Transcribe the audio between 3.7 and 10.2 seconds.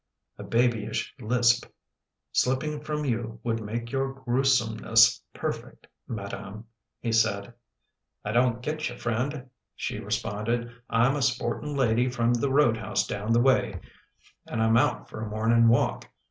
your grewsomeness perfect, madame," he said." I don't getcha, friend," she